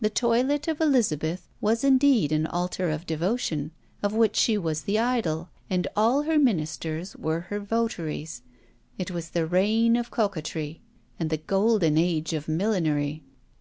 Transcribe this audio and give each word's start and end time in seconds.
The 0.00 0.08
toilet 0.08 0.68
of 0.68 0.80
Elizabeth 0.80 1.48
was 1.60 1.82
indeed 1.82 2.30
an 2.30 2.46
altar 2.46 2.90
of 2.90 3.06
devotion, 3.06 3.72
of 4.04 4.12
which 4.14 4.36
she 4.36 4.56
was 4.56 4.82
the 4.82 5.00
idol, 5.00 5.48
and 5.68 5.88
all 5.96 6.22
her 6.22 6.38
ministers 6.38 7.16
were 7.16 7.40
her 7.50 7.58
votaries: 7.58 8.42
it 8.98 9.10
was 9.10 9.30
the 9.30 9.48
reign 9.48 9.96
of 9.96 10.12
coquetry, 10.12 10.80
and 11.18 11.28
the 11.28 11.38
golden 11.38 11.98
age 11.98 12.34
of 12.34 12.46
millinery! 12.46 13.24